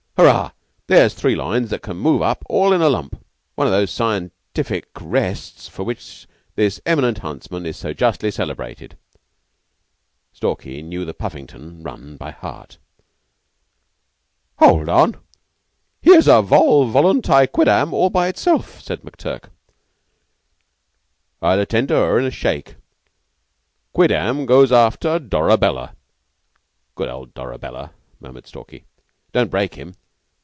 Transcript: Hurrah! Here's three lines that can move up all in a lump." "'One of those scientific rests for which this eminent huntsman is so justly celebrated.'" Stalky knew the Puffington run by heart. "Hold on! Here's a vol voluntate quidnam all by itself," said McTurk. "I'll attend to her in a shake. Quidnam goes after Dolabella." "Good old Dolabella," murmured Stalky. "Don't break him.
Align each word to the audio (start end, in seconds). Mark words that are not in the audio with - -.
Hurrah! 0.17 0.51
Here's 0.87 1.15
three 1.15 1.33
lines 1.35 1.71
that 1.71 1.81
can 1.81 1.97
move 1.97 2.21
up 2.21 2.43
all 2.47 2.73
in 2.73 2.81
a 2.81 2.89
lump." 2.89 3.25
"'One 3.55 3.65
of 3.65 3.71
those 3.73 3.89
scientific 3.89 4.89
rests 5.01 5.67
for 5.67 5.83
which 5.83 6.27
this 6.53 6.79
eminent 6.85 7.19
huntsman 7.19 7.65
is 7.65 7.75
so 7.77 7.91
justly 7.93 8.29
celebrated.'" 8.29 8.97
Stalky 10.31 10.83
knew 10.83 11.05
the 11.05 11.15
Puffington 11.15 11.81
run 11.81 12.17
by 12.17 12.29
heart. 12.29 12.77
"Hold 14.59 14.89
on! 14.89 15.15
Here's 16.03 16.27
a 16.27 16.43
vol 16.43 16.85
voluntate 16.85 17.51
quidnam 17.51 17.91
all 17.91 18.11
by 18.11 18.27
itself," 18.27 18.79
said 18.79 19.01
McTurk. 19.01 19.45
"I'll 21.41 21.59
attend 21.59 21.87
to 21.87 21.95
her 21.95 22.19
in 22.19 22.25
a 22.25 22.31
shake. 22.31 22.75
Quidnam 23.91 24.45
goes 24.45 24.71
after 24.71 25.17
Dolabella." 25.17 25.95
"Good 26.93 27.09
old 27.09 27.33
Dolabella," 27.33 27.93
murmured 28.19 28.45
Stalky. 28.45 28.85
"Don't 29.31 29.49
break 29.49 29.73
him. 29.75 29.95